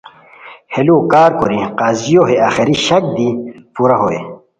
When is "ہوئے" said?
4.03-4.19